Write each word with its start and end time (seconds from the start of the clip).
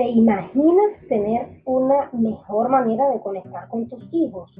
¿Te 0.00 0.08
imaginas 0.08 0.92
tener 1.10 1.60
una 1.66 2.08
mejor 2.14 2.70
manera 2.70 3.10
de 3.10 3.20
conectar 3.20 3.68
con 3.68 3.86
tus 3.90 4.02
hijos 4.12 4.50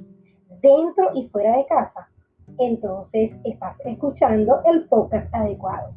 dentro 0.61 1.13
y 1.15 1.29
fuera 1.29 1.57
de 1.57 1.65
casa? 1.65 2.11
Entonces 2.59 3.33
estás 3.45 3.75
escuchando 3.87 4.61
el 4.67 4.87
podcast 4.91 5.35
adecuado, 5.35 5.95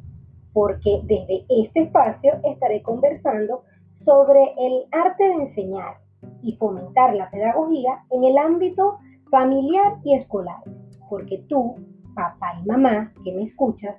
porque 0.54 1.02
desde 1.04 1.46
este 1.50 1.82
espacio 1.82 2.36
estaré 2.46 2.82
conversando 2.84 3.64
sobre 4.06 4.40
el 4.60 4.86
arte 4.94 5.26
de 5.26 5.34
enseñar 5.34 5.98
y 6.42 6.56
fomentar 6.56 7.14
la 7.14 7.30
pedagogía 7.30 8.02
en 8.12 8.24
el 8.24 8.38
ámbito 8.38 9.00
familiar 9.30 9.98
y 10.06 10.14
escolar, 10.14 10.64
porque 11.10 11.44
tú, 11.50 11.76
papá 12.16 12.62
y 12.64 12.66
mamá 12.66 13.12
que 13.26 13.34
me 13.34 13.44
escuchas, 13.44 13.98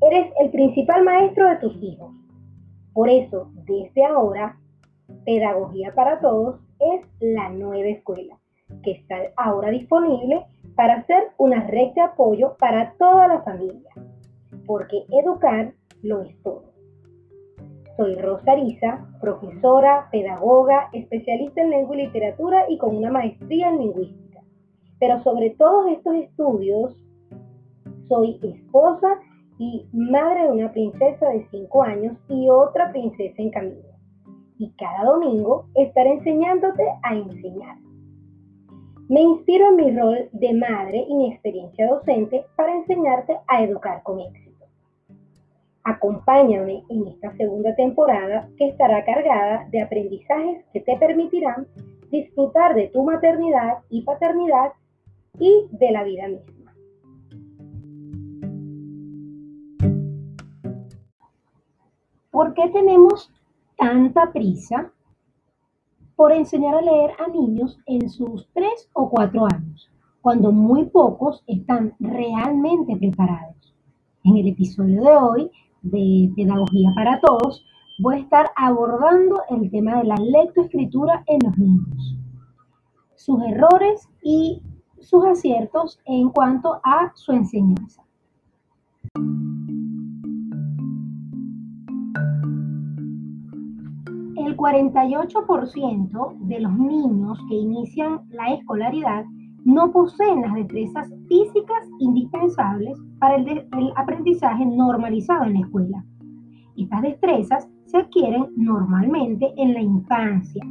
eres 0.00 0.32
el 0.40 0.50
principal 0.50 1.04
maestro 1.04 1.50
de 1.50 1.56
tus 1.56 1.82
hijos. 1.82 2.14
Por 2.94 3.10
eso, 3.10 3.50
desde 3.66 4.02
ahora, 4.02 4.56
Pedagogía 5.26 5.92
para 5.92 6.20
Todos 6.20 6.60
es 6.78 7.04
la 7.18 7.48
nueva 7.48 7.88
escuela, 7.88 8.38
que 8.84 8.92
está 8.92 9.16
ahora 9.36 9.70
disponible 9.70 10.46
para 10.76 11.04
ser 11.06 11.32
una 11.36 11.66
red 11.66 11.94
de 11.94 12.00
apoyo 12.00 12.56
para 12.60 12.94
toda 12.96 13.26
la 13.26 13.42
familia, 13.42 13.90
porque 14.66 15.04
educar 15.10 15.74
lo 16.04 16.22
es 16.22 16.40
todo. 16.44 16.62
Soy 17.96 18.14
Rosa 18.14 18.52
Arisa, 18.52 19.04
profesora, 19.20 20.08
pedagoga, 20.12 20.90
especialista 20.92 21.60
en 21.60 21.70
lengua 21.70 21.96
y 21.96 22.06
literatura 22.06 22.66
y 22.68 22.78
con 22.78 22.96
una 22.96 23.10
maestría 23.10 23.70
en 23.70 23.78
lingüística. 23.78 24.44
Pero 25.00 25.24
sobre 25.24 25.50
todos 25.50 25.90
estos 25.90 26.14
estudios, 26.14 26.94
soy 28.08 28.38
esposa 28.44 29.18
y 29.58 29.88
madre 29.92 30.44
de 30.44 30.52
una 30.52 30.72
princesa 30.72 31.30
de 31.30 31.48
5 31.50 31.82
años 31.82 32.16
y 32.28 32.48
otra 32.48 32.92
princesa 32.92 33.42
en 33.42 33.50
camino. 33.50 33.95
Y 34.58 34.70
cada 34.72 35.04
domingo 35.04 35.66
estaré 35.74 36.12
enseñándote 36.12 36.84
a 37.02 37.14
enseñar. 37.14 37.76
Me 39.08 39.20
inspiro 39.20 39.68
en 39.68 39.76
mi 39.76 39.96
rol 39.96 40.28
de 40.32 40.54
madre 40.54 41.04
y 41.08 41.14
mi 41.14 41.32
experiencia 41.32 41.86
docente 41.88 42.44
para 42.56 42.74
enseñarte 42.74 43.36
a 43.46 43.62
educar 43.62 44.02
con 44.02 44.20
éxito. 44.20 44.64
Acompáñame 45.84 46.82
en 46.88 47.06
esta 47.06 47.36
segunda 47.36 47.72
temporada 47.76 48.48
que 48.58 48.68
estará 48.68 49.04
cargada 49.04 49.68
de 49.70 49.80
aprendizajes 49.80 50.64
que 50.72 50.80
te 50.80 50.96
permitirán 50.96 51.68
disfrutar 52.10 52.74
de 52.74 52.88
tu 52.88 53.04
maternidad 53.04 53.78
y 53.90 54.02
paternidad 54.02 54.72
y 55.38 55.68
de 55.70 55.90
la 55.92 56.02
vida 56.02 56.26
misma. 56.26 56.74
¿Por 62.32 62.54
qué 62.54 62.68
tenemos 62.70 63.32
tanta 63.76 64.32
prisa 64.32 64.90
por 66.16 66.32
enseñar 66.32 66.74
a 66.74 66.80
leer 66.80 67.10
a 67.18 67.28
niños 67.28 67.78
en 67.86 68.08
sus 68.08 68.48
3 68.54 68.90
o 68.94 69.10
4 69.10 69.46
años, 69.52 69.90
cuando 70.22 70.50
muy 70.50 70.86
pocos 70.86 71.44
están 71.46 71.94
realmente 72.00 72.96
preparados? 72.96 73.74
En 74.24 74.36
el 74.36 74.48
episodio 74.48 75.02
de 75.02 75.16
hoy 75.16 75.50
de 75.82 76.32
Pedagogía 76.34 76.90
para 76.94 77.20
Todos, 77.20 77.64
voy 77.98 78.16
a 78.16 78.20
estar 78.20 78.50
abordando 78.56 79.42
el 79.50 79.70
tema 79.70 79.98
de 79.98 80.04
la 80.04 80.16
lectoescritura 80.16 81.22
en 81.26 81.38
los 81.44 81.58
niños, 81.58 82.16
sus 83.14 83.42
errores 83.42 84.08
y 84.22 84.62
sus 85.00 85.24
aciertos 85.24 86.00
en 86.04 86.30
cuanto 86.30 86.80
a 86.82 87.12
su 87.14 87.32
enseñanza. 87.32 88.02
El 94.46 94.56
48% 94.56 96.38
de 96.46 96.60
los 96.60 96.78
niños 96.78 97.36
que 97.48 97.56
inician 97.56 98.20
la 98.30 98.54
escolaridad 98.54 99.24
no 99.64 99.90
poseen 99.90 100.42
las 100.42 100.54
destrezas 100.54 101.12
físicas 101.26 101.88
indispensables 101.98 102.96
para 103.18 103.34
el, 103.38 103.66
aprendizaje 103.96 104.64
normalizado 104.64 105.46
en 105.46 105.54
la 105.54 105.60
escuela. 105.66 106.04
Estas 106.76 107.02
destrezas 107.02 107.68
se 107.86 107.96
adquieren 107.96 108.46
normalmente 108.54 109.52
en 109.56 109.74
la 109.74 109.80
infancia, 109.80 110.64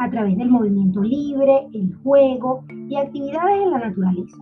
a 0.00 0.10
través 0.10 0.36
del 0.36 0.50
movimiento 0.50 1.00
libre, 1.00 1.66
el 1.72 1.94
juego 2.02 2.62
y 2.90 2.96
actividades 2.96 3.62
en 3.62 3.70
la 3.70 3.88
naturaleza. 3.88 4.36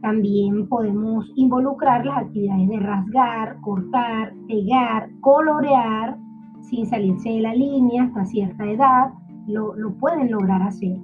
También 0.00 0.68
podemos 0.68 1.28
involucrar 1.34 2.06
las 2.06 2.18
actividades 2.18 2.68
de 2.68 2.78
rasgar, 2.78 3.60
cortar, 3.62 4.32
pegar, 4.46 5.10
colorear, 5.22 6.18
sin 6.68 6.86
salirse 6.86 7.30
de 7.30 7.40
la 7.40 7.54
línea 7.54 8.04
hasta 8.04 8.24
cierta 8.24 8.70
edad, 8.70 9.12
lo, 9.46 9.74
lo 9.74 9.92
pueden 9.94 10.30
lograr 10.30 10.62
hacer. 10.62 10.98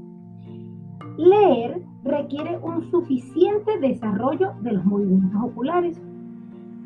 Leer 1.17 1.83
requiere 2.05 2.59
un 2.59 2.91
suficiente 2.91 3.79
desarrollo 3.79 4.53
de 4.63 4.73
los 4.73 4.85
movimientos 4.85 5.43
oculares 5.43 6.01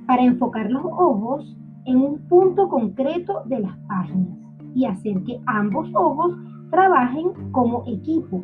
para 0.07 0.23
enfocar 0.23 0.71
los 0.71 0.85
ojos 0.85 1.57
en 1.87 1.99
un 1.99 2.19
punto 2.29 2.69
concreto 2.69 3.43
de 3.47 3.61
las 3.61 3.77
páginas 3.89 4.39
y 4.75 4.87
hacer 4.87 5.23
que 5.25 5.41
ambos 5.47 5.89
ojos 5.95 6.37
trabajen 6.71 7.31
como 7.53 7.85
equipo. 7.87 8.43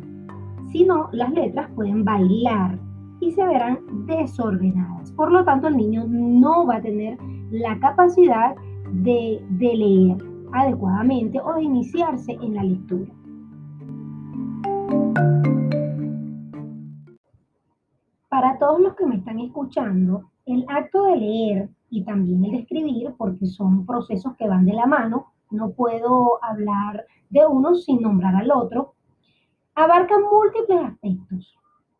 Si 0.71 0.85
no, 0.85 1.09
las 1.11 1.31
letras 1.33 1.69
pueden 1.75 2.05
bailar 2.05 2.79
y 3.19 3.31
se 3.31 3.45
verán 3.45 3.79
desordenadas. 4.05 5.11
Por 5.11 5.31
lo 5.31 5.43
tanto, 5.43 5.67
el 5.67 5.77
niño 5.77 6.05
no 6.07 6.65
va 6.65 6.77
a 6.77 6.81
tener 6.81 7.17
la 7.51 7.77
capacidad 7.79 8.55
de 8.93 9.41
leer 9.59 10.17
adecuadamente 10.53 11.39
o 11.39 11.53
de 11.53 11.63
iniciarse 11.63 12.33
en 12.33 12.55
la 12.55 12.63
lectura. 12.63 13.11
Para 18.29 18.57
todos 18.59 18.79
los 18.79 18.95
que 18.95 19.05
me 19.05 19.17
están 19.17 19.39
escuchando, 19.39 20.31
el 20.45 20.65
acto 20.67 21.03
de 21.05 21.17
leer 21.17 21.69
y 21.89 22.03
también 22.03 22.43
el 22.45 22.51
de 22.51 22.57
escribir, 22.59 23.13
porque 23.17 23.45
son 23.45 23.85
procesos 23.85 24.35
que 24.37 24.47
van 24.47 24.65
de 24.65 24.73
la 24.73 24.85
mano, 24.85 25.33
no 25.51 25.71
puedo 25.71 26.43
hablar 26.43 27.05
de 27.29 27.45
uno 27.45 27.75
sin 27.75 28.01
nombrar 28.01 28.35
al 28.35 28.51
otro, 28.51 28.93
abarcan 29.75 30.21
múltiples 30.31 30.81
aspectos. 30.81 31.57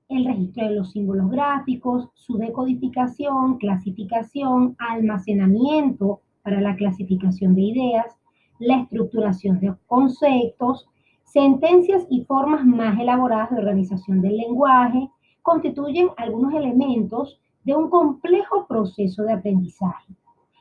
El 0.08 0.26
registro 0.26 0.68
de 0.68 0.76
los 0.76 0.92
símbolos 0.92 1.30
gráficos, 1.30 2.10
su 2.14 2.38
decodificación, 2.38 3.58
clasificación, 3.58 4.76
almacenamiento 4.80 6.22
para 6.44 6.62
la 6.62 6.76
clasificación 6.76 7.56
de 7.56 7.62
ideas, 7.62 8.18
la 8.60 8.82
estructuración 8.82 9.60
de 9.60 9.74
conceptos, 9.88 10.88
sentencias 11.24 12.06
y 12.10 12.26
formas 12.26 12.66
más 12.66 13.00
elaboradas 13.00 13.52
de 13.52 13.58
organización 13.58 14.22
del 14.22 14.38
lenguaje, 14.38 15.10
constituyen 15.42 16.10
algunos 16.18 16.54
elementos 16.54 17.40
de 17.64 17.76
un 17.76 17.90
complejo 17.90 18.66
proceso 18.68 19.24
de 19.24 19.34
aprendizaje. 19.34 20.14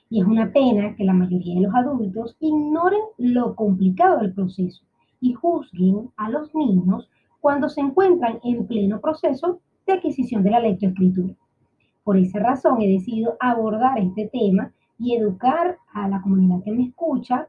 Y 0.09 0.21
es 0.21 0.27
una 0.27 0.53
pena 0.53 0.95
que 0.97 1.05
la 1.05 1.13
mayoría 1.13 1.55
de 1.55 1.67
los 1.67 1.75
adultos 1.75 2.37
ignoren 2.41 3.01
lo 3.19 3.55
complicado 3.55 4.19
del 4.19 4.33
proceso 4.33 4.83
y 5.21 5.35
juzguen 5.35 6.11
a 6.17 6.31
los 6.31 6.55
niños 6.55 7.09
cuando 7.41 7.69
se 7.69 7.81
encuentran 7.81 8.39
en 8.43 8.67
pleno 8.67 9.01
proceso 9.01 9.61
de 9.87 9.95
adquisición 9.95 10.43
de 10.43 10.51
la 10.51 10.61
lectoescritura. 10.61 11.35
Por 12.05 12.17
esa 12.17 12.39
razón 12.39 12.81
he 12.81 12.89
decidido 12.89 13.37
abordar 13.41 13.99
este 13.99 14.29
tema 14.29 14.73
y 15.01 15.17
educar 15.17 15.79
a 15.93 16.09
la 16.09 16.21
comunidad 16.21 16.63
que 16.63 16.73
me 16.73 16.85
escucha 16.85 17.49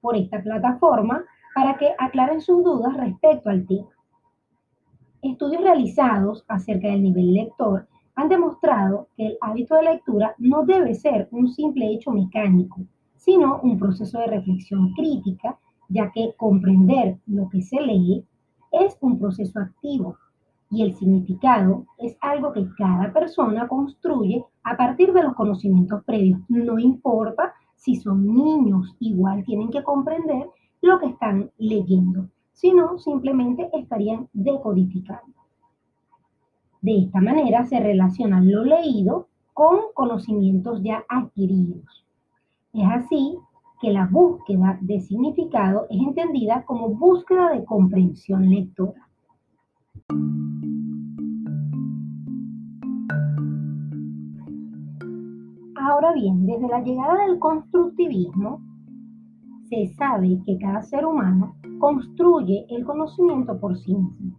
por 0.00 0.16
esta 0.16 0.40
plataforma 0.40 1.24
para 1.54 1.76
que 1.76 1.92
aclaren 1.98 2.40
sus 2.40 2.62
dudas 2.62 2.96
respecto 2.96 3.50
al 3.50 3.66
tema. 3.66 3.90
Estudios 5.20 5.60
realizados 5.62 6.44
acerca 6.46 6.88
del 6.88 7.02
nivel 7.02 7.34
lector 7.34 7.88
han 8.14 8.28
demostrado 8.28 9.08
que 9.16 9.26
el 9.26 9.38
hábito 9.40 9.74
de 9.74 9.82
lectura 9.82 10.34
no 10.38 10.64
debe 10.64 10.94
ser 10.94 11.28
un 11.32 11.48
simple 11.48 11.88
hecho 11.92 12.12
mecánico, 12.12 12.80
sino 13.16 13.60
un 13.60 13.78
proceso 13.78 14.20
de 14.20 14.28
reflexión 14.28 14.92
crítica, 14.94 15.58
ya 15.88 16.12
que 16.12 16.34
comprender 16.36 17.18
lo 17.26 17.48
que 17.48 17.62
se 17.62 17.80
lee 17.80 18.24
es 18.70 18.96
un 19.00 19.18
proceso 19.18 19.58
activo 19.58 20.16
y 20.70 20.82
el 20.82 20.94
significado 20.94 21.86
es 21.98 22.16
algo 22.20 22.52
que 22.52 22.66
cada 22.76 23.12
persona 23.12 23.68
construye 23.68 24.44
a 24.64 24.76
partir 24.76 25.12
de 25.12 25.22
los 25.22 25.34
conocimientos 25.34 26.04
previos. 26.04 26.40
No 26.48 26.78
importa 26.78 27.54
si 27.76 27.96
son 27.96 28.26
niños, 28.26 28.96
igual 29.00 29.44
tienen 29.44 29.70
que 29.70 29.82
comprender 29.82 30.46
lo 30.82 30.98
que 30.98 31.06
están 31.06 31.50
leyendo 31.58 32.28
sino 32.58 32.98
simplemente 32.98 33.70
estarían 33.72 34.28
decodificando. 34.32 35.32
De 36.82 37.04
esta 37.04 37.20
manera 37.20 37.64
se 37.66 37.78
relaciona 37.78 38.40
lo 38.40 38.64
leído 38.64 39.28
con 39.54 39.78
conocimientos 39.94 40.82
ya 40.82 41.04
adquiridos. 41.08 42.04
Es 42.72 42.84
así 42.84 43.38
que 43.80 43.92
la 43.92 44.08
búsqueda 44.10 44.76
de 44.80 45.00
significado 45.00 45.86
es 45.88 46.00
entendida 46.00 46.64
como 46.64 46.88
búsqueda 46.88 47.50
de 47.50 47.64
comprensión 47.64 48.50
lectora. 48.50 49.07
Ahora 55.80 56.12
bien, 56.12 56.46
desde 56.46 56.68
la 56.68 56.80
llegada 56.80 57.26
del 57.26 57.38
constructivismo, 57.38 58.60
se 59.68 59.86
sabe 59.94 60.40
que 60.46 60.58
cada 60.58 60.82
ser 60.82 61.04
humano 61.04 61.56
construye 61.78 62.66
el 62.70 62.84
conocimiento 62.84 63.58
por 63.60 63.76
sí 63.76 63.94
mismo. 63.94 64.36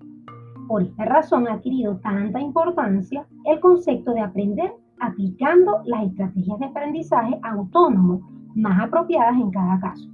Por 0.67 0.83
esta 0.83 1.05
razón 1.05 1.47
ha 1.47 1.53
adquirido 1.53 1.97
tanta 1.97 2.39
importancia 2.39 3.27
el 3.45 3.59
concepto 3.59 4.13
de 4.13 4.21
aprender 4.21 4.73
aplicando 4.99 5.81
las 5.85 6.07
estrategias 6.07 6.59
de 6.59 6.65
aprendizaje 6.65 7.39
autónomo 7.43 8.21
más 8.55 8.87
apropiadas 8.87 9.35
en 9.35 9.51
cada 9.51 9.79
caso, 9.79 10.09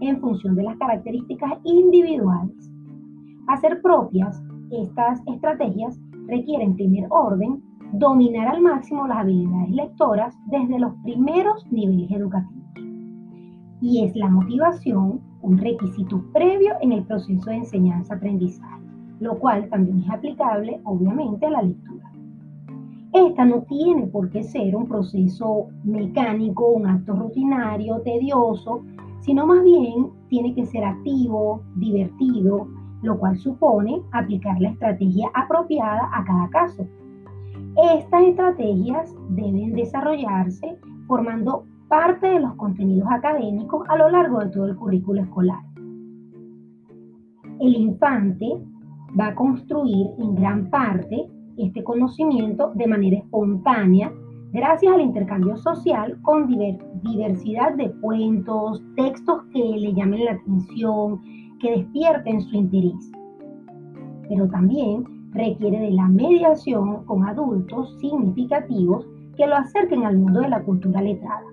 en 0.00 0.20
función 0.20 0.54
de 0.54 0.62
las 0.62 0.76
características 0.78 1.52
individuales. 1.64 2.70
Hacer 3.48 3.82
propias 3.82 4.42
estas 4.70 5.20
estrategias 5.26 5.98
requiere 6.26 6.64
en 6.64 6.74
primer 6.74 7.06
orden 7.10 7.62
dominar 7.92 8.48
al 8.48 8.60
máximo 8.60 9.06
las 9.06 9.18
habilidades 9.18 9.70
lectoras 9.70 10.36
desde 10.46 10.78
los 10.78 10.92
primeros 11.02 11.66
niveles 11.70 12.10
educativos. 12.10 12.64
Y 13.80 14.04
es 14.04 14.14
la 14.16 14.28
motivación 14.28 15.20
un 15.40 15.58
requisito 15.58 16.22
previo 16.32 16.74
en 16.80 16.92
el 16.92 17.04
proceso 17.04 17.50
de 17.50 17.56
enseñanza-aprendizaje, 17.56 18.84
lo 19.20 19.38
cual 19.38 19.68
también 19.70 20.00
es 20.00 20.10
aplicable 20.10 20.80
obviamente 20.84 21.46
a 21.46 21.50
la 21.50 21.62
lectura. 21.62 22.12
Esta 23.12 23.44
no 23.44 23.62
tiene 23.62 24.06
por 24.08 24.28
qué 24.30 24.42
ser 24.42 24.76
un 24.76 24.86
proceso 24.86 25.68
mecánico, 25.84 26.68
un 26.72 26.86
acto 26.86 27.14
rutinario, 27.14 28.00
tedioso, 28.02 28.82
sino 29.20 29.46
más 29.46 29.64
bien 29.64 30.08
tiene 30.28 30.54
que 30.54 30.66
ser 30.66 30.84
activo, 30.84 31.62
divertido, 31.76 32.68
lo 33.02 33.18
cual 33.18 33.36
supone 33.36 34.02
aplicar 34.12 34.60
la 34.60 34.70
estrategia 34.70 35.28
apropiada 35.34 36.10
a 36.12 36.24
cada 36.24 36.48
caso. 36.50 36.86
Estas 37.94 38.22
estrategias 38.22 39.14
deben 39.30 39.72
desarrollarse 39.72 40.78
formando 41.06 41.64
parte 41.88 42.26
de 42.26 42.40
los 42.40 42.54
contenidos 42.54 43.08
académicos 43.10 43.88
a 43.88 43.96
lo 43.96 44.10
largo 44.10 44.40
de 44.40 44.50
todo 44.50 44.66
el 44.66 44.76
currículo 44.76 45.22
escolar. 45.22 45.62
El 47.60 47.74
infante 47.74 48.46
va 49.18 49.28
a 49.28 49.34
construir 49.34 50.08
en 50.18 50.34
gran 50.34 50.70
parte 50.70 51.28
este 51.56 51.82
conocimiento 51.82 52.72
de 52.74 52.86
manera 52.86 53.18
espontánea 53.18 54.12
gracias 54.52 54.94
al 54.94 55.00
intercambio 55.00 55.56
social 55.56 56.18
con 56.22 56.46
diversidad 57.02 57.74
de 57.74 57.90
cuentos, 58.00 58.82
textos 58.96 59.42
que 59.52 59.58
le 59.58 59.92
llamen 59.92 60.24
la 60.24 60.32
atención, 60.32 61.20
que 61.60 61.70
despierten 61.70 62.40
su 62.40 62.56
interés. 62.56 63.12
Pero 64.28 64.48
también 64.48 65.04
requiere 65.32 65.80
de 65.80 65.90
la 65.90 66.08
mediación 66.08 67.04
con 67.04 67.24
adultos 67.24 67.96
significativos 68.00 69.06
que 69.36 69.46
lo 69.46 69.56
acerquen 69.56 70.04
al 70.04 70.18
mundo 70.18 70.40
de 70.40 70.48
la 70.48 70.62
cultura 70.62 71.00
letrada. 71.00 71.44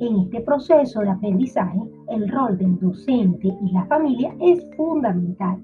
En 0.00 0.16
este 0.18 0.40
proceso 0.40 1.00
de 1.00 1.10
aprendizaje, 1.10 1.80
el 2.08 2.28
rol 2.28 2.58
del 2.58 2.78
docente 2.80 3.48
y 3.48 3.72
la 3.72 3.86
familia 3.86 4.34
es 4.40 4.66
fundamental, 4.76 5.58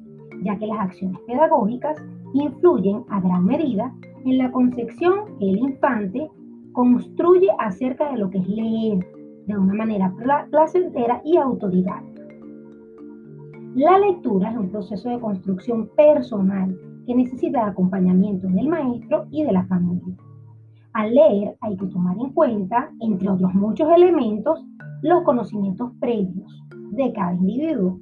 ya 0.44 0.56
que 0.56 0.66
las 0.66 0.78
acciones 0.78 1.18
pedagógicas 1.26 2.00
influyen 2.34 3.02
a 3.10 3.20
gran 3.20 3.44
medida 3.44 3.92
en 4.24 4.38
la 4.38 4.50
concepción 4.52 5.36
que 5.38 5.50
el 5.50 5.58
infante 5.58 6.30
construye 6.72 7.48
acerca 7.58 8.12
de 8.12 8.18
lo 8.18 8.30
que 8.30 8.38
es 8.38 8.48
leer 8.48 9.06
de 9.46 9.58
una 9.58 9.74
manera 9.74 10.14
placentera 10.50 11.20
y 11.24 11.36
autodidacta. 11.36 12.07
La 13.74 13.98
lectura 13.98 14.50
es 14.50 14.56
un 14.56 14.70
proceso 14.70 15.10
de 15.10 15.20
construcción 15.20 15.88
personal 15.96 16.76
que 17.06 17.14
necesita 17.14 17.64
de 17.64 17.70
acompañamiento 17.70 18.48
del 18.48 18.66
maestro 18.66 19.26
y 19.30 19.44
de 19.44 19.52
la 19.52 19.66
familia. 19.66 20.16
Al 20.94 21.14
leer 21.14 21.56
hay 21.60 21.76
que 21.76 21.86
tomar 21.86 22.16
en 22.18 22.32
cuenta, 22.32 22.90
entre 23.00 23.28
otros 23.28 23.54
muchos 23.54 23.88
elementos, 23.94 24.64
los 25.02 25.22
conocimientos 25.22 25.92
previos 26.00 26.64
de 26.92 27.12
cada 27.12 27.34
individuo, 27.34 28.00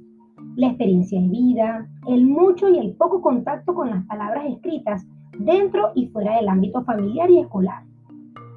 la 0.55 0.67
experiencia 0.67 1.21
de 1.21 1.27
vida, 1.27 1.87
el 2.07 2.25
mucho 2.25 2.69
y 2.69 2.79
el 2.79 2.95
poco 2.95 3.21
contacto 3.21 3.75
con 3.75 3.89
las 3.89 4.03
palabras 4.05 4.45
escritas 4.47 5.05
dentro 5.37 5.91
y 5.95 6.07
fuera 6.07 6.37
del 6.37 6.47
ámbito 6.47 6.83
familiar 6.83 7.29
y 7.29 7.39
escolar. 7.39 7.83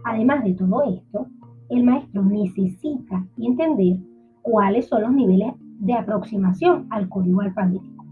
Además 0.05 0.45
de 0.45 0.55
todo 0.55 0.85
esto, 0.85 1.27
el 1.69 1.85
maestro 1.85 2.23
necesita 2.23 3.27
entender 3.37 3.99
cuáles 4.43 4.89
son 4.89 5.03
los 5.03 5.13
niveles 5.13 5.53
de 5.81 5.95
aproximación 5.95 6.87
al 6.91 7.09
código 7.09 7.41
alfabético. 7.41 8.05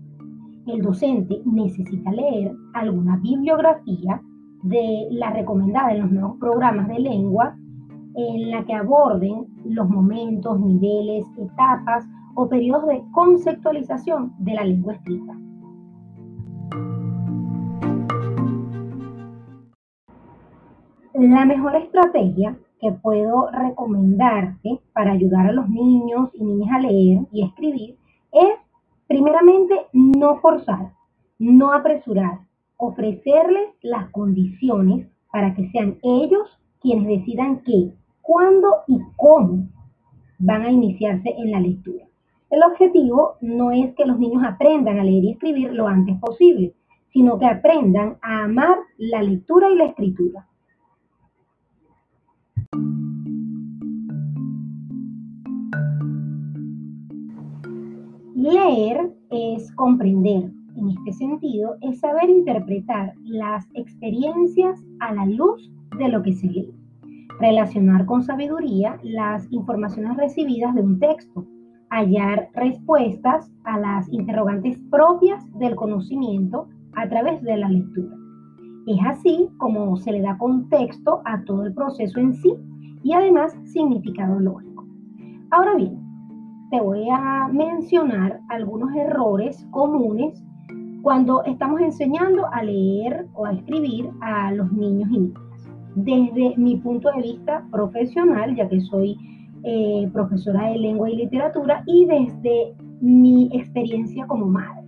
El 0.66 0.82
docente 0.82 1.40
necesita 1.44 2.10
leer 2.10 2.52
alguna 2.74 3.16
bibliografía 3.18 4.20
de 4.62 5.08
la 5.12 5.30
recomendada 5.30 5.92
en 5.92 6.02
los 6.02 6.10
nuevos 6.10 6.38
programas 6.38 6.88
de 6.88 6.98
lengua 6.98 7.56
en 8.14 8.50
la 8.50 8.64
que 8.64 8.74
aborden 8.74 9.46
los 9.64 9.88
momentos, 9.88 10.58
niveles, 10.60 11.24
etapas 11.38 12.04
o 12.34 12.48
periodos 12.48 12.86
de 12.86 13.02
conceptualización 13.12 14.32
de 14.38 14.54
la 14.54 14.64
lengua 14.64 14.94
escrita. 14.94 15.38
La 21.14 21.44
mejor 21.44 21.76
estrategia 21.76 22.56
que 22.80 22.92
puedo 22.92 23.50
recomendarte 23.50 24.80
para 24.92 25.12
ayudar 25.12 25.46
a 25.46 25.52
los 25.52 25.68
niños 25.68 26.30
y 26.34 26.44
niñas 26.44 26.70
a 26.72 26.80
leer 26.80 27.20
y 27.32 27.44
escribir 27.44 27.96
es, 28.32 28.54
primeramente, 29.06 29.74
no 29.92 30.36
forzar, 30.40 30.92
no 31.38 31.72
apresurar, 31.72 32.40
ofrecerles 32.76 33.68
las 33.82 34.10
condiciones 34.10 35.08
para 35.32 35.54
que 35.54 35.68
sean 35.70 35.98
ellos 36.02 36.48
quienes 36.80 37.06
decidan 37.06 37.60
qué, 37.62 37.92
cuándo 38.22 38.68
y 38.86 39.00
cómo 39.16 39.68
van 40.38 40.62
a 40.62 40.70
iniciarse 40.70 41.30
en 41.36 41.50
la 41.50 41.60
lectura. 41.60 42.04
El 42.50 42.62
objetivo 42.62 43.36
no 43.40 43.72
es 43.72 43.94
que 43.94 44.06
los 44.06 44.18
niños 44.18 44.42
aprendan 44.44 44.98
a 44.98 45.04
leer 45.04 45.24
y 45.24 45.30
escribir 45.32 45.72
lo 45.72 45.86
antes 45.86 46.18
posible, 46.18 46.74
sino 47.12 47.38
que 47.38 47.46
aprendan 47.46 48.16
a 48.22 48.44
amar 48.44 48.78
la 48.96 49.22
lectura 49.22 49.70
y 49.70 49.76
la 49.76 49.86
escritura. 49.86 50.47
Leer 58.34 59.12
es 59.30 59.72
comprender. 59.72 60.50
En 60.76 60.90
este 60.90 61.12
sentido, 61.12 61.76
es 61.80 61.98
saber 61.98 62.30
interpretar 62.30 63.12
las 63.24 63.66
experiencias 63.74 64.80
a 65.00 65.12
la 65.12 65.26
luz 65.26 65.70
de 65.98 66.08
lo 66.08 66.22
que 66.22 66.32
se 66.32 66.46
lee. 66.46 66.72
Relacionar 67.40 68.06
con 68.06 68.22
sabiduría 68.22 68.98
las 69.02 69.50
informaciones 69.50 70.16
recibidas 70.16 70.74
de 70.74 70.82
un 70.82 71.00
texto. 71.00 71.44
Hallar 71.90 72.48
respuestas 72.54 73.50
a 73.64 73.78
las 73.78 74.08
interrogantes 74.12 74.78
propias 74.90 75.44
del 75.58 75.74
conocimiento 75.74 76.68
a 76.94 77.08
través 77.08 77.42
de 77.42 77.56
la 77.56 77.68
lectura. 77.68 78.16
Es 78.86 78.98
así 79.04 79.48
como 79.58 79.96
se 79.96 80.12
le 80.12 80.22
da 80.22 80.38
contexto 80.38 81.22
a 81.24 81.42
todo 81.44 81.66
el 81.66 81.74
proceso 81.74 82.20
en 82.20 82.34
sí 82.34 82.54
y 83.02 83.12
además 83.12 83.56
significado 83.64 84.38
lógico. 84.38 84.67
Ahora 85.50 85.74
bien, 85.76 85.98
te 86.70 86.78
voy 86.78 87.08
a 87.10 87.48
mencionar 87.48 88.40
algunos 88.50 88.94
errores 88.94 89.66
comunes 89.70 90.44
cuando 91.02 91.42
estamos 91.44 91.80
enseñando 91.80 92.46
a 92.52 92.62
leer 92.62 93.26
o 93.32 93.46
a 93.46 93.52
escribir 93.52 94.10
a 94.20 94.52
los 94.52 94.70
niños 94.72 95.08
y 95.10 95.18
niñas. 95.18 95.42
Desde 95.94 96.54
mi 96.58 96.76
punto 96.76 97.10
de 97.12 97.22
vista 97.22 97.66
profesional, 97.70 98.54
ya 98.56 98.68
que 98.68 98.78
soy 98.82 99.16
eh, 99.64 100.10
profesora 100.12 100.68
de 100.68 100.78
lengua 100.78 101.08
y 101.10 101.16
literatura, 101.16 101.82
y 101.86 102.04
desde 102.04 102.74
mi 103.00 103.48
experiencia 103.54 104.26
como 104.26 104.46
madre. 104.46 104.86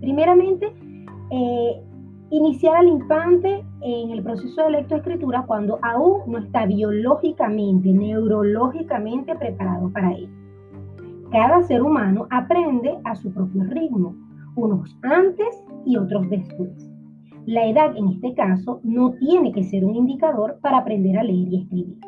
Primeramente, 0.00 0.74
eh, 1.30 1.82
iniciar 2.30 2.76
al 2.76 2.88
infante 2.88 3.64
en 3.82 4.10
el 4.10 4.22
proceso 4.22 4.62
de 4.64 4.70
lectoescritura 4.70 5.44
cuando 5.46 5.78
aún 5.82 6.22
no 6.26 6.38
está 6.38 6.66
biológicamente, 6.66 7.92
neurológicamente 7.92 9.34
preparado 9.36 9.90
para 9.92 10.12
ello. 10.12 10.28
Cada 11.30 11.62
ser 11.62 11.82
humano 11.82 12.26
aprende 12.30 12.96
a 13.04 13.14
su 13.16 13.32
propio 13.32 13.64
ritmo, 13.64 14.14
unos 14.56 14.96
antes 15.02 15.64
y 15.84 15.96
otros 15.96 16.28
después. 16.30 16.90
La 17.46 17.66
edad 17.66 17.94
en 17.96 18.08
este 18.08 18.34
caso 18.34 18.80
no 18.84 19.12
tiene 19.14 19.52
que 19.52 19.64
ser 19.64 19.84
un 19.84 19.96
indicador 19.96 20.58
para 20.62 20.78
aprender 20.78 21.18
a 21.18 21.24
leer 21.24 21.52
y 21.52 21.62
escribir. 21.62 21.98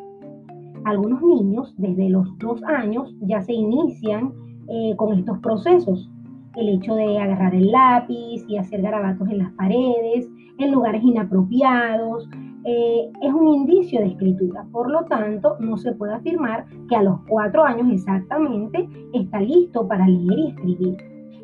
Algunos 0.84 1.20
niños 1.22 1.74
desde 1.76 2.08
los 2.08 2.26
dos 2.38 2.62
años 2.62 3.14
ya 3.20 3.42
se 3.42 3.52
inician 3.52 4.32
eh, 4.68 4.94
con 4.96 5.18
estos 5.18 5.38
procesos. 5.40 6.10
El 6.56 6.68
hecho 6.70 6.94
de 6.94 7.18
agarrar 7.18 7.54
el 7.54 7.70
lápiz 7.70 8.44
y 8.48 8.56
hacer 8.56 8.82
garabatos 8.82 9.28
en 9.28 9.38
las 9.38 9.52
paredes, 9.52 10.28
en 10.58 10.72
lugares 10.72 11.02
inapropiados, 11.04 12.28
eh, 12.64 13.12
es 13.22 13.32
un 13.32 13.46
indicio 13.46 14.00
de 14.00 14.08
escritura. 14.08 14.66
Por 14.72 14.90
lo 14.90 15.04
tanto, 15.04 15.56
no 15.60 15.76
se 15.76 15.92
puede 15.92 16.14
afirmar 16.14 16.66
que 16.88 16.96
a 16.96 17.02
los 17.02 17.20
cuatro 17.28 17.62
años 17.62 17.88
exactamente 17.92 18.88
está 19.12 19.40
listo 19.40 19.86
para 19.86 20.08
leer 20.08 20.38
y 20.38 20.48
escribir. 20.48 20.96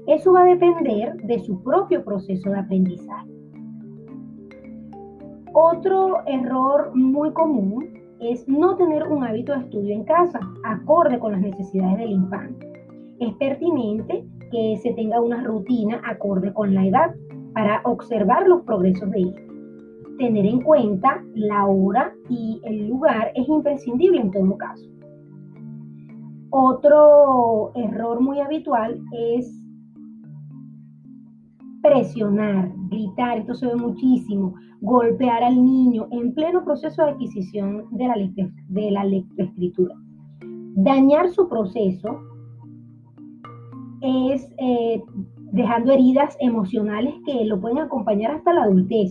Eso 0.09 0.33
va 0.33 0.43
a 0.43 0.47
depender 0.47 1.15
de 1.23 1.39
su 1.39 1.63
propio 1.63 2.05
proceso 2.05 2.51
de 2.51 2.59
aprendizaje. 2.59 3.31
Otro 5.53 6.27
error 6.27 6.91
muy 6.95 7.31
común 7.33 7.87
es 8.19 8.49
no 8.49 8.77
tener 8.77 9.07
un 9.07 9.23
hábito 9.23 9.53
de 9.53 9.61
estudio 9.61 9.95
en 9.95 10.05
casa, 10.05 10.41
acorde 10.65 11.19
con 11.19 11.33
las 11.33 11.41
necesidades 11.43 11.99
del 11.99 12.11
infante. 12.11 12.73
Es 13.21 13.35
pertinente 13.35 14.25
que 14.53 14.79
se 14.83 14.93
tenga 14.93 15.21
una 15.21 15.43
rutina 15.43 16.01
acorde 16.05 16.53
con 16.53 16.75
la 16.75 16.87
edad 16.87 17.15
para 17.55 17.81
observar 17.85 18.47
los 18.47 18.63
progresos 18.63 19.11
de 19.11 19.23
él. 19.23 19.35
Tener 20.19 20.47
en 20.47 20.61
cuenta 20.61 21.25
la 21.35 21.67
hora 21.67 22.15
y 22.29 22.61
el 22.65 22.89
lugar 22.89 23.33
es 23.35 23.49
imprescindible 23.49 24.21
en 24.21 24.31
todo 24.31 24.57
caso. 24.59 24.87
Otro 26.51 27.73
error 27.75 28.21
muy 28.21 28.39
habitual 28.41 29.01
es 29.13 29.59
presionar, 31.83 32.71
gritar, 32.91 33.39
esto 33.39 33.55
se 33.55 33.67
ve 33.67 33.75
muchísimo, 33.75 34.55
golpear 34.83 35.43
al 35.43 35.65
niño 35.65 36.07
en 36.11 36.35
pleno 36.35 36.63
proceso 36.63 37.05
de 37.05 37.13
adquisición 37.13 37.87
de 37.91 38.07
la, 38.07 38.15
de 38.69 38.91
la 38.91 39.05
lectoescritura. 39.05 39.95
Dañar 40.75 41.31
su 41.31 41.49
proceso 41.49 42.21
es 44.03 44.53
eh, 44.59 45.03
dejando 45.53 45.93
heridas 45.93 46.37
emocionales 46.41 47.15
que 47.25 47.45
lo 47.45 47.61
pueden 47.61 47.79
acompañar 47.79 48.33
hasta 48.33 48.53
la 48.53 48.65
adultez. 48.65 49.11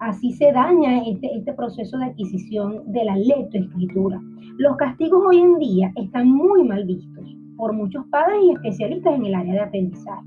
Así 0.00 0.32
se 0.32 0.52
daña 0.52 1.02
este, 1.04 1.34
este 1.36 1.52
proceso 1.54 1.98
de 1.98 2.06
adquisición 2.06 2.92
de 2.92 3.04
la 3.04 3.16
lectoescritura. 3.16 4.20
Los 4.58 4.76
castigos 4.76 5.22
hoy 5.26 5.38
en 5.38 5.58
día 5.58 5.92
están 5.96 6.30
muy 6.30 6.62
mal 6.64 6.84
vistos 6.84 7.36
por 7.56 7.72
muchos 7.72 8.06
padres 8.06 8.38
y 8.44 8.52
especialistas 8.52 9.14
en 9.14 9.26
el 9.26 9.34
área 9.34 9.54
de 9.54 9.60
aprendizaje 9.60 10.26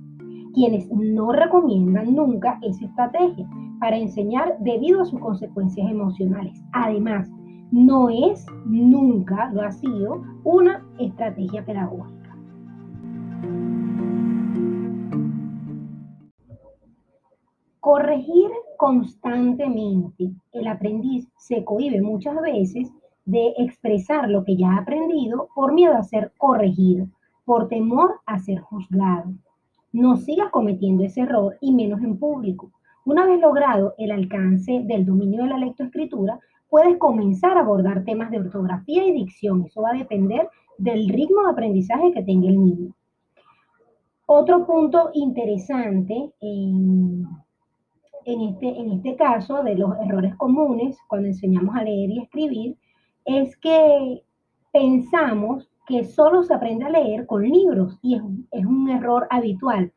quienes 0.53 0.89
no 0.91 1.31
recomiendan 1.31 2.15
nunca 2.15 2.60
esa 2.62 2.86
estrategia 2.86 3.48
para 3.79 3.98
enseñar 3.98 4.58
debido 4.60 5.01
a 5.01 5.05
sus 5.05 5.20
consecuencias 5.20 5.89
emocionales. 5.89 6.62
Además, 6.74 7.29
no 7.72 8.10
es, 8.10 8.46
nunca 8.65 9.50
lo 9.53 9.62
ha 9.62 9.72
sido, 9.72 10.22
una 10.43 10.86
estrategia 11.00 11.65
pedagógica. 11.65 12.36
Corregir 17.81 18.51
constantemente. 18.77 20.29
El 20.53 20.67
aprendiz 20.67 21.27
se 21.35 21.65
cohibe 21.65 22.00
muchas 22.00 22.39
veces 22.39 22.91
de 23.25 23.55
expresar 23.57 24.29
lo 24.29 24.43
que 24.43 24.55
ya 24.55 24.73
ha 24.73 24.81
aprendido 24.81 25.50
por 25.55 25.73
miedo 25.73 25.95
a 25.95 26.03
ser 26.03 26.31
corregido, 26.38 27.07
por 27.43 27.67
temor 27.69 28.19
a 28.27 28.38
ser 28.38 28.59
juzgado. 28.59 29.31
No 29.91 30.15
sigas 30.15 30.51
cometiendo 30.51 31.03
ese 31.03 31.21
error 31.21 31.57
y 31.59 31.73
menos 31.73 32.03
en 32.03 32.19
público. 32.19 32.71
Una 33.03 33.25
vez 33.25 33.41
logrado 33.41 33.95
el 33.97 34.11
alcance 34.11 34.83
del 34.85 35.03
dominio 35.03 35.41
de 35.41 35.50
la 35.50 35.57
lectoescritura, 35.57 36.39
puedes 36.69 37.00
comenzar 37.00 37.57
a 37.57 37.61
abordar 37.61 38.03
temas 38.03 38.29
de 38.29 38.41
ortografía 38.41 39.07
y 39.07 39.11
dicción. 39.11 39.63
Eso 39.65 39.81
va 39.81 39.89
a 39.89 39.97
depender 39.97 40.47
del 40.77 41.09
ritmo 41.09 41.45
de 41.45 41.51
aprendizaje 41.51 42.11
que 42.11 42.21
tenga 42.21 42.47
el 42.47 42.63
niño. 42.63 42.93
Otro 44.27 44.67
punto 44.67 45.09
interesante 45.13 46.31
en, 46.39 47.27
este, 48.25 48.79
en 48.79 48.91
este 48.91 49.15
caso 49.15 49.63
de 49.63 49.75
los 49.75 49.91
errores 50.05 50.35
comunes 50.35 50.97
cuando 51.07 51.27
enseñamos 51.27 51.75
a 51.75 51.83
leer 51.83 52.09
y 52.09 52.19
escribir 52.19 52.77
es 53.25 53.55
que 53.57 54.23
pensamos 54.71 55.69
que 55.87 56.05
solo 56.05 56.43
se 56.43 56.53
aprende 56.53 56.85
a 56.85 56.89
leer 56.89 57.25
con 57.25 57.43
libros 57.43 57.99
y 58.01 58.15
es, 58.15 58.21
es 58.51 58.65
un 58.65 58.89
error 58.89 59.27
habitual 59.29 59.91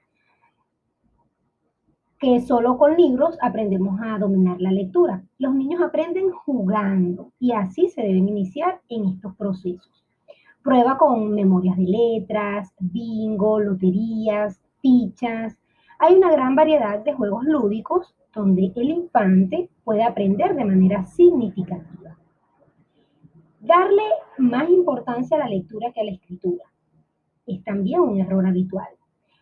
que 2.24 2.40
solo 2.40 2.78
con 2.78 2.96
libros 2.96 3.36
aprendemos 3.42 4.00
a 4.02 4.18
dominar 4.18 4.58
la 4.58 4.72
lectura. 4.72 5.22
Los 5.38 5.54
niños 5.54 5.82
aprenden 5.82 6.30
jugando 6.30 7.32
y 7.38 7.52
así 7.52 7.88
se 7.88 8.00
deben 8.00 8.28
iniciar 8.30 8.80
en 8.88 9.08
estos 9.08 9.36
procesos. 9.36 10.04
Prueba 10.62 10.96
con 10.96 11.34
memorias 11.34 11.76
de 11.76 11.84
letras, 11.84 12.72
bingo, 12.78 13.60
loterías, 13.60 14.58
fichas. 14.80 15.58
Hay 16.06 16.16
una 16.16 16.32
gran 16.32 16.54
variedad 16.54 17.02
de 17.02 17.14
juegos 17.14 17.44
lúdicos 17.44 18.14
donde 18.34 18.70
el 18.76 18.90
infante 18.90 19.70
puede 19.84 20.02
aprender 20.02 20.54
de 20.54 20.66
manera 20.66 21.02
significativa. 21.06 22.18
Darle 23.60 24.02
más 24.36 24.68
importancia 24.68 25.38
a 25.38 25.40
la 25.40 25.48
lectura 25.48 25.92
que 25.92 26.02
a 26.02 26.04
la 26.04 26.10
escritura 26.10 26.62
es 27.46 27.64
también 27.64 28.00
un 28.00 28.20
error 28.20 28.46
habitual. 28.46 28.88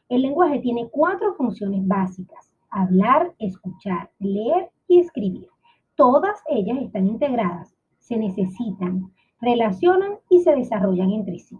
El 0.08 0.22
lenguaje 0.22 0.60
tiene 0.60 0.88
cuatro 0.88 1.34
funciones 1.34 1.84
básicas. 1.84 2.52
Hablar, 2.70 3.34
escuchar, 3.40 4.12
leer 4.20 4.70
y 4.86 5.00
escribir. 5.00 5.48
Todas 5.96 6.44
ellas 6.48 6.78
están 6.80 7.08
integradas, 7.08 7.74
se 7.98 8.16
necesitan, 8.16 9.12
relacionan 9.40 10.20
y 10.30 10.42
se 10.42 10.54
desarrollan 10.54 11.10
entre 11.10 11.40
sí. 11.40 11.58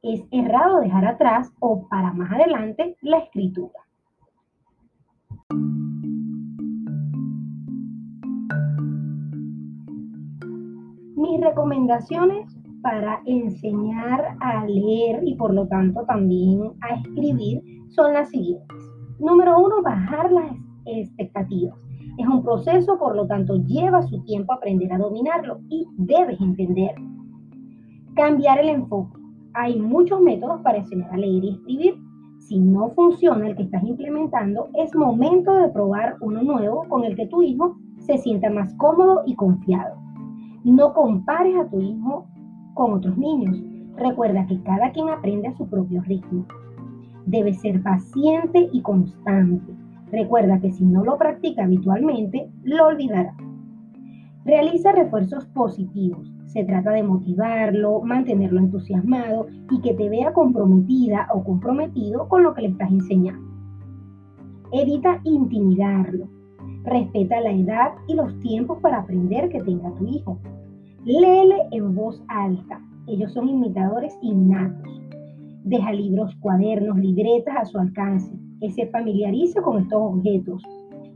Es 0.00 0.24
errado 0.30 0.80
dejar 0.80 1.04
atrás 1.04 1.52
o 1.60 1.86
para 1.90 2.14
más 2.14 2.32
adelante 2.32 2.96
la 3.02 3.18
escritura. 3.18 3.74
Mis 11.16 11.40
recomendaciones 11.40 12.56
para 12.82 13.20
enseñar 13.26 14.36
a 14.40 14.64
leer 14.66 15.20
y 15.24 15.34
por 15.34 15.52
lo 15.52 15.66
tanto 15.68 16.04
también 16.06 16.72
a 16.80 16.94
escribir 16.94 17.62
son 17.88 18.14
las 18.14 18.30
siguientes. 18.30 18.76
Número 19.18 19.58
uno, 19.58 19.82
bajar 19.82 20.32
las 20.32 20.56
expectativas. 20.86 21.78
Es 22.18 22.26
un 22.26 22.42
proceso, 22.42 22.98
por 22.98 23.16
lo 23.16 23.26
tanto 23.26 23.56
lleva 23.56 24.02
su 24.02 24.22
tiempo 24.24 24.52
aprender 24.52 24.92
a 24.92 24.98
dominarlo 24.98 25.60
y 25.68 25.86
debes 25.96 26.40
entenderlo. 26.40 27.06
Cambiar 28.14 28.60
el 28.60 28.68
enfoque. 28.70 29.18
Hay 29.54 29.80
muchos 29.80 30.20
métodos 30.20 30.60
para 30.62 30.78
enseñar 30.78 31.12
a 31.12 31.16
leer 31.16 31.44
y 31.44 31.50
escribir. 31.50 32.09
Si 32.40 32.58
no 32.58 32.88
funciona 32.90 33.46
el 33.46 33.54
que 33.54 33.64
estás 33.64 33.84
implementando, 33.84 34.70
es 34.74 34.94
momento 34.96 35.54
de 35.54 35.68
probar 35.68 36.16
uno 36.22 36.42
nuevo 36.42 36.84
con 36.88 37.04
el 37.04 37.14
que 37.14 37.26
tu 37.26 37.42
hijo 37.42 37.76
se 37.98 38.16
sienta 38.16 38.50
más 38.50 38.74
cómodo 38.74 39.22
y 39.26 39.34
confiado. 39.36 39.96
No 40.64 40.92
compares 40.94 41.54
a 41.56 41.68
tu 41.68 41.80
hijo 41.80 42.26
con 42.74 42.94
otros 42.94 43.16
niños. 43.18 43.62
Recuerda 43.96 44.46
que 44.46 44.60
cada 44.62 44.90
quien 44.90 45.10
aprende 45.10 45.48
a 45.48 45.56
su 45.56 45.68
propio 45.68 46.02
ritmo. 46.02 46.46
Debes 47.26 47.60
ser 47.60 47.82
paciente 47.82 48.70
y 48.72 48.80
constante. 48.80 49.74
Recuerda 50.10 50.58
que 50.60 50.72
si 50.72 50.84
no 50.84 51.04
lo 51.04 51.18
practica 51.18 51.64
habitualmente, 51.64 52.50
lo 52.64 52.86
olvidará. 52.86 53.36
Realiza 54.46 54.92
refuerzos 54.92 55.44
positivos. 55.48 56.32
Se 56.52 56.64
trata 56.64 56.90
de 56.90 57.04
motivarlo, 57.04 58.02
mantenerlo 58.02 58.58
entusiasmado 58.58 59.46
y 59.70 59.80
que 59.82 59.94
te 59.94 60.08
vea 60.08 60.32
comprometida 60.32 61.28
o 61.32 61.44
comprometido 61.44 62.28
con 62.28 62.42
lo 62.42 62.54
que 62.54 62.62
le 62.62 62.68
estás 62.68 62.90
enseñando. 62.90 63.48
Evita 64.72 65.20
intimidarlo. 65.22 66.28
Respeta 66.82 67.40
la 67.40 67.52
edad 67.52 67.92
y 68.08 68.14
los 68.14 68.36
tiempos 68.40 68.78
para 68.80 68.98
aprender 68.98 69.48
que 69.48 69.62
tenga 69.62 69.94
tu 69.94 70.08
hijo. 70.08 70.40
Léele 71.04 71.68
en 71.70 71.94
voz 71.94 72.20
alta. 72.26 72.80
Ellos 73.06 73.32
son 73.32 73.48
imitadores 73.48 74.18
innatos. 74.20 75.00
Deja 75.62 75.92
libros, 75.92 76.34
cuadernos, 76.40 76.98
libretas 76.98 77.54
a 77.58 77.64
su 77.64 77.78
alcance. 77.78 78.36
Que 78.60 78.70
se 78.72 78.88
familiarice 78.88 79.62
con 79.62 79.78
estos 79.78 80.00
objetos. 80.02 80.64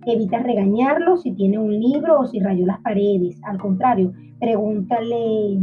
Evita 0.06 0.38
regañarlo 0.38 1.16
si 1.16 1.32
tiene 1.32 1.58
un 1.58 1.72
libro 1.72 2.20
o 2.20 2.26
si 2.26 2.38
rayó 2.38 2.66
las 2.66 2.80
paredes. 2.82 3.40
Al 3.42 3.58
contrario, 3.58 4.12
pregúntale 4.44 5.58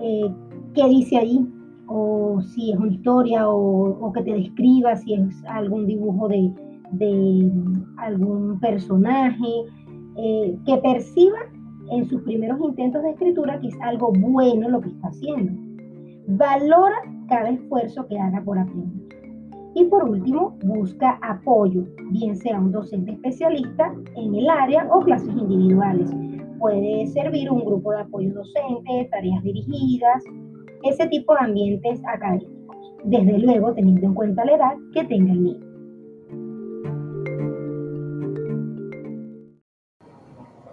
eh, 0.00 0.30
qué 0.74 0.88
dice 0.88 1.18
ahí, 1.18 1.44
o 1.88 2.40
si 2.40 2.72
es 2.72 2.78
una 2.78 2.92
historia, 2.92 3.48
o 3.48 4.12
que 4.12 4.22
te 4.22 4.32
describa 4.32 4.94
si 4.96 5.14
es 5.14 5.44
algún 5.48 5.86
dibujo 5.86 6.28
de, 6.28 6.52
de 6.92 7.50
algún 7.98 8.60
personaje, 8.60 9.48
eh, 10.16 10.56
que 10.64 10.76
perciba 10.78 11.38
en 11.90 12.04
sus 12.08 12.22
primeros 12.22 12.60
intentos 12.60 13.02
de 13.02 13.10
escritura 13.10 13.60
que 13.60 13.68
es 13.68 13.80
algo 13.80 14.12
bueno 14.12 14.68
lo 14.68 14.80
que 14.80 14.88
está 14.88 15.08
haciendo. 15.08 15.52
Valora 16.28 16.96
cada 17.28 17.50
esfuerzo 17.50 18.06
que 18.06 18.18
haga 18.18 18.40
por 18.42 18.58
aprender. 18.58 19.06
Y 19.74 19.84
por 19.84 20.08
último, 20.08 20.56
busca 20.64 21.18
apoyo, 21.22 21.84
bien 22.10 22.36
sea 22.36 22.58
un 22.58 22.72
docente 22.72 23.12
especialista 23.12 23.92
en 24.16 24.34
el 24.34 24.48
área 24.48 24.88
o 24.90 25.00
clases 25.00 25.36
individuales. 25.36 26.10
Puede 26.58 27.06
servir 27.08 27.50
un 27.50 27.64
grupo 27.64 27.92
de 27.92 28.00
apoyo 28.00 28.32
docente, 28.32 29.08
tareas 29.10 29.42
dirigidas, 29.42 30.24
ese 30.82 31.06
tipo 31.08 31.34
de 31.34 31.40
ambientes 31.40 32.00
académicos. 32.06 32.76
Desde 33.04 33.38
luego, 33.38 33.74
teniendo 33.74 34.06
en 34.06 34.14
cuenta 34.14 34.44
la 34.44 34.54
edad 34.54 34.74
que 34.92 35.04
tenga 35.04 35.32
el 35.32 35.42
niño. 35.42 35.66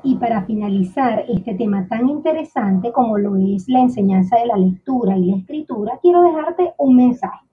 Y 0.05 0.15
para 0.15 0.43
finalizar 0.45 1.23
este 1.29 1.55
tema 1.55 1.87
tan 1.87 2.09
interesante 2.09 2.91
como 2.91 3.17
lo 3.17 3.37
es 3.37 3.69
la 3.69 3.79
enseñanza 3.79 4.37
de 4.37 4.47
la 4.47 4.57
lectura 4.57 5.17
y 5.17 5.25
la 5.25 5.37
escritura, 5.37 5.99
quiero 6.01 6.23
dejarte 6.23 6.73
un 6.77 6.97
mensaje. 6.97 7.47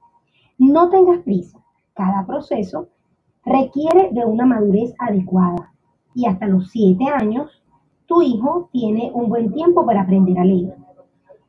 No 0.59 0.91
tengas 0.91 1.21
prisa. 1.21 1.59
Cada 1.95 2.27
proceso 2.27 2.89
requiere 3.45 4.11
de 4.13 4.25
una 4.25 4.47
madurez 4.47 4.93
adecuada. 4.99 5.73
Y 6.13 6.27
hasta 6.27 6.49
los 6.49 6.71
siete 6.71 7.05
años, 7.05 7.60
tu 8.11 8.21
hijo 8.23 8.69
tiene 8.73 9.11
un 9.15 9.29
buen 9.29 9.53
tiempo 9.53 9.87
para 9.87 10.01
aprender 10.01 10.37
a 10.41 10.45
leer. 10.45 10.75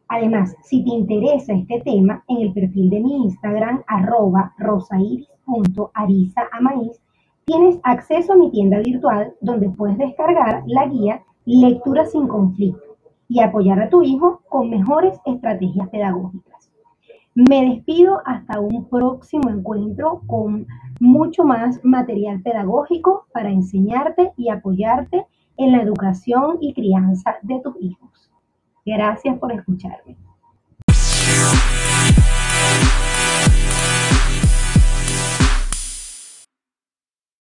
Además, 0.07 0.55
si 0.61 0.83
te 0.83 0.91
interesa 0.91 1.53
este 1.53 1.81
tema, 1.81 2.23
en 2.27 2.37
el 2.37 2.53
perfil 2.53 2.91
de 2.91 2.99
mi 2.99 3.23
Instagram, 3.23 3.81
arroba 3.87 4.53
rosairis.arizaamaiz, 4.59 7.01
tienes 7.45 7.79
acceso 7.81 8.33
a 8.33 8.35
mi 8.35 8.51
tienda 8.51 8.77
virtual 8.77 9.33
donde 9.41 9.71
puedes 9.71 9.97
descargar 9.97 10.61
la 10.67 10.85
guía 10.85 11.23
Lectura 11.45 12.05
sin 12.05 12.27
conflicto 12.27 12.95
y 13.27 13.41
apoyar 13.41 13.81
a 13.81 13.89
tu 13.89 14.03
hijo 14.03 14.41
con 14.47 14.69
mejores 14.69 15.19
estrategias 15.25 15.89
pedagógicas. 15.89 16.69
Me 17.33 17.71
despido 17.71 18.21
hasta 18.25 18.59
un 18.59 18.85
próximo 18.85 19.49
encuentro 19.49 20.21
con 20.27 20.67
mucho 20.99 21.43
más 21.43 21.83
material 21.83 22.43
pedagógico 22.43 23.25
para 23.33 23.49
enseñarte 23.49 24.33
y 24.37 24.49
apoyarte 24.49 25.25
en 25.63 25.73
la 25.73 25.81
educación 25.81 26.57
y 26.61 26.73
crianza 26.73 27.35
de 27.41 27.59
tus 27.61 27.75
hijos. 27.79 28.31
Gracias 28.85 29.37
por 29.37 29.51
escucharme. 29.51 30.17